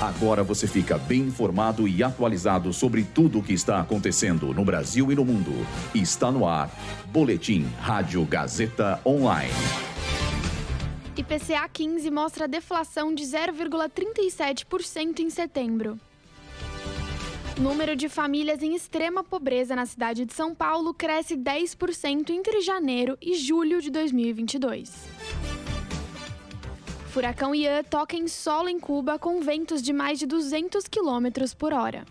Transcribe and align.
Agora 0.00 0.44
você 0.44 0.68
fica 0.68 0.96
bem 0.96 1.22
informado 1.22 1.88
e 1.88 2.04
atualizado 2.04 2.72
sobre 2.72 3.02
tudo 3.02 3.40
o 3.40 3.42
que 3.42 3.52
está 3.52 3.80
acontecendo 3.80 4.54
no 4.54 4.64
Brasil 4.64 5.10
e 5.10 5.16
no 5.16 5.24
mundo. 5.24 5.50
Está 5.92 6.30
no 6.30 6.46
ar. 6.46 6.70
Boletim 7.06 7.66
Rádio 7.80 8.24
Gazeta 8.24 9.00
Online. 9.04 9.52
IPCA 11.16 11.68
15 11.68 12.12
mostra 12.12 12.46
deflação 12.46 13.12
de 13.12 13.24
0,37% 13.24 15.18
em 15.18 15.30
setembro. 15.30 15.98
Número 17.58 17.96
de 17.96 18.08
famílias 18.08 18.62
em 18.62 18.76
extrema 18.76 19.24
pobreza 19.24 19.74
na 19.74 19.84
cidade 19.84 20.24
de 20.24 20.32
São 20.32 20.54
Paulo 20.54 20.94
cresce 20.94 21.36
10% 21.36 22.30
entre 22.30 22.60
janeiro 22.60 23.18
e 23.20 23.34
julho 23.34 23.82
de 23.82 23.90
2022. 23.90 25.17
Furacão 27.18 27.52
Ian 27.52 27.82
toca 27.82 28.16
em 28.16 28.28
solo 28.28 28.68
em 28.68 28.78
Cuba 28.78 29.18
com 29.18 29.40
ventos 29.40 29.82
de 29.82 29.92
mais 29.92 30.20
de 30.20 30.26
200 30.26 30.86
km 30.86 31.26
por 31.58 31.72
hora. 31.72 32.06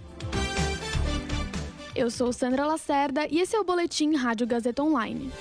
Eu 1.96 2.12
sou 2.12 2.34
Sandra 2.34 2.66
Lacerda 2.66 3.26
e 3.32 3.40
esse 3.40 3.56
é 3.56 3.60
o 3.60 3.64
Boletim 3.64 4.16
Rádio 4.16 4.46
Gazeta 4.46 4.84
Online. 4.84 5.32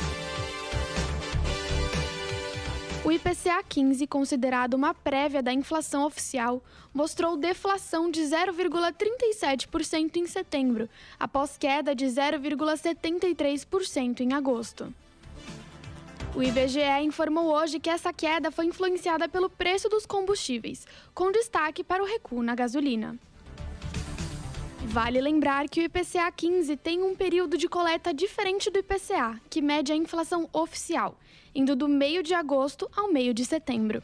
O 3.05 3.11
IPCA 3.11 3.61
15, 3.69 4.07
considerado 4.07 4.75
uma 4.75 4.95
prévia 4.95 5.43
da 5.43 5.53
inflação 5.53 6.07
oficial, 6.07 6.63
mostrou 6.95 7.37
deflação 7.37 8.09
de 8.09 8.23
0,37% 8.23 10.17
em 10.17 10.29
setembro, 10.29 10.89
após 11.19 11.59
queda 11.59 11.93
de 11.93 12.07
0,73% 12.07 14.21
em 14.21 14.33
agosto. 14.33 14.95
O 16.37 16.43
IBGE 16.43 17.01
informou 17.03 17.47
hoje 17.47 17.81
que 17.81 17.89
essa 17.89 18.13
queda 18.13 18.51
foi 18.51 18.67
influenciada 18.67 19.27
pelo 19.27 19.49
preço 19.49 19.89
dos 19.89 20.05
combustíveis, 20.05 20.87
com 21.15 21.33
destaque 21.33 21.83
para 21.83 22.03
o 22.03 22.07
recuo 22.07 22.43
na 22.43 22.55
gasolina. 22.55 23.19
Vale 24.85 25.19
lembrar 25.19 25.67
que 25.67 25.81
o 25.81 25.85
IPCA 25.85 26.31
15 26.31 26.77
tem 26.77 27.03
um 27.03 27.17
período 27.17 27.57
de 27.57 27.67
coleta 27.67 28.13
diferente 28.13 28.69
do 28.71 28.79
IPCA, 28.79 29.41
que 29.49 29.63
mede 29.63 29.93
a 29.93 29.97
inflação 29.97 30.47
oficial, 30.53 31.19
indo 31.55 31.75
do 31.75 31.89
meio 31.89 32.23
de 32.23 32.35
agosto 32.35 32.87
ao 32.95 33.11
meio 33.11 33.33
de 33.33 33.43
setembro. 33.47 34.03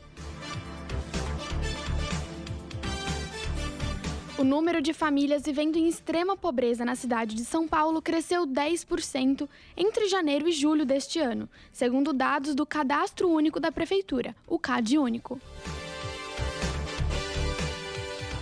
O 4.42 4.44
número 4.44 4.82
de 4.82 4.92
famílias 4.92 5.44
vivendo 5.44 5.76
em 5.76 5.86
extrema 5.86 6.36
pobreza 6.36 6.84
na 6.84 6.96
cidade 6.96 7.36
de 7.36 7.44
São 7.44 7.68
Paulo 7.68 8.02
cresceu 8.02 8.44
10% 8.44 9.48
entre 9.76 10.08
janeiro 10.08 10.48
e 10.48 10.50
julho 10.50 10.84
deste 10.84 11.20
ano, 11.20 11.48
segundo 11.72 12.12
dados 12.12 12.52
do 12.52 12.66
Cadastro 12.66 13.30
Único 13.30 13.60
da 13.60 13.70
Prefeitura, 13.70 14.34
o 14.44 14.58
CAD 14.58 14.98
Único. 14.98 15.40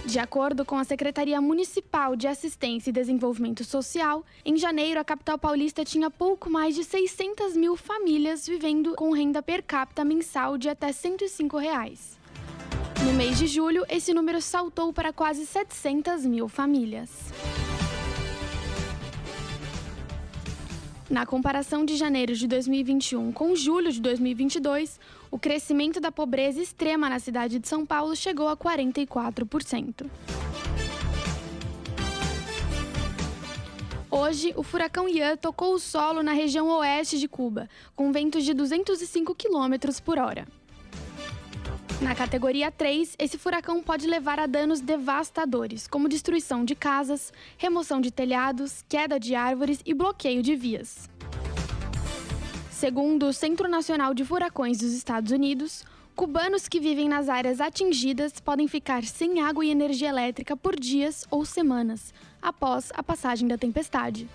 De 0.06 0.18
acordo 0.18 0.64
com 0.64 0.78
a 0.78 0.84
Secretaria 0.84 1.38
Municipal 1.38 2.16
de 2.16 2.26
Assistência 2.26 2.88
e 2.88 2.94
Desenvolvimento 2.94 3.62
Social, 3.62 4.24
em 4.42 4.56
janeiro 4.56 5.00
a 5.00 5.04
capital 5.04 5.36
paulista 5.36 5.84
tinha 5.84 6.10
pouco 6.10 6.48
mais 6.48 6.74
de 6.74 6.82
600 6.82 7.54
mil 7.54 7.76
famílias 7.76 8.46
vivendo 8.46 8.94
com 8.94 9.12
renda 9.12 9.42
per 9.42 9.62
capita 9.62 10.02
mensal 10.02 10.56
de 10.56 10.70
até 10.70 10.92
105 10.92 11.58
reais. 11.58 12.19
No 13.04 13.14
mês 13.14 13.38
de 13.38 13.46
julho, 13.46 13.86
esse 13.88 14.12
número 14.12 14.42
saltou 14.42 14.92
para 14.92 15.10
quase 15.10 15.46
700 15.46 16.26
mil 16.26 16.48
famílias. 16.48 17.10
Na 21.08 21.24
comparação 21.24 21.84
de 21.84 21.96
janeiro 21.96 22.34
de 22.36 22.46
2021 22.46 23.32
com 23.32 23.56
julho 23.56 23.90
de 23.90 24.00
2022, 24.00 25.00
o 25.30 25.38
crescimento 25.38 25.98
da 25.98 26.12
pobreza 26.12 26.60
extrema 26.60 27.08
na 27.08 27.18
cidade 27.18 27.58
de 27.58 27.66
São 27.66 27.86
Paulo 27.86 28.14
chegou 28.14 28.48
a 28.48 28.56
44%. 28.56 30.06
Hoje, 34.10 34.52
o 34.56 34.62
furacão 34.62 35.08
Ian 35.08 35.36
tocou 35.36 35.72
o 35.74 35.78
solo 35.78 36.22
na 36.22 36.32
região 36.32 36.68
oeste 36.68 37.18
de 37.18 37.26
Cuba, 37.26 37.68
com 37.96 38.12
ventos 38.12 38.44
de 38.44 38.52
205 38.52 39.34
km 39.34 40.00
por 40.04 40.18
hora. 40.18 40.46
Na 42.00 42.14
categoria 42.14 42.70
3, 42.70 43.14
esse 43.18 43.36
furacão 43.36 43.82
pode 43.82 44.06
levar 44.06 44.38
a 44.38 44.46
danos 44.46 44.80
devastadores, 44.80 45.86
como 45.86 46.08
destruição 46.08 46.64
de 46.64 46.74
casas, 46.74 47.32
remoção 47.58 48.00
de 48.00 48.10
telhados, 48.10 48.84
queda 48.88 49.20
de 49.20 49.34
árvores 49.34 49.80
e 49.84 49.92
bloqueio 49.92 50.42
de 50.42 50.54
vias. 50.56 51.08
Segundo 52.70 53.26
o 53.26 53.32
Centro 53.32 53.68
Nacional 53.68 54.14
de 54.14 54.24
Furacões 54.24 54.78
dos 54.78 54.94
Estados 54.94 55.30
Unidos, 55.30 55.84
cubanos 56.16 56.68
que 56.68 56.80
vivem 56.80 57.08
nas 57.08 57.28
áreas 57.28 57.60
atingidas 57.60 58.40
podem 58.40 58.66
ficar 58.66 59.04
sem 59.04 59.40
água 59.42 59.62
e 59.64 59.70
energia 59.70 60.08
elétrica 60.08 60.56
por 60.56 60.80
dias 60.80 61.26
ou 61.30 61.44
semanas, 61.44 62.14
após 62.40 62.90
a 62.94 63.02
passagem 63.02 63.46
da 63.46 63.58
tempestade. 63.58 64.26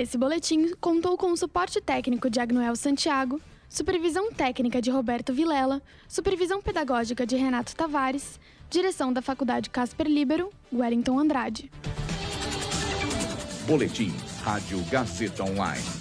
Esse 0.00 0.16
boletim 0.16 0.72
contou 0.80 1.14
com 1.18 1.30
o 1.30 1.36
suporte 1.36 1.78
técnico 1.78 2.30
de 2.30 2.40
Agnoel 2.40 2.74
Santiago, 2.74 3.38
supervisão 3.68 4.32
técnica 4.32 4.80
de 4.80 4.90
Roberto 4.90 5.30
Vilela, 5.30 5.82
supervisão 6.08 6.62
pedagógica 6.62 7.26
de 7.26 7.36
Renato 7.36 7.76
Tavares, 7.76 8.40
direção 8.70 9.12
da 9.12 9.20
Faculdade 9.20 9.68
Casper 9.68 10.06
Libero, 10.06 10.50
Wellington 10.72 11.18
Andrade. 11.18 11.70
Boletim 13.66 14.10
Rádio 14.42 14.82
Gazeta 14.90 15.44
Online. 15.44 15.99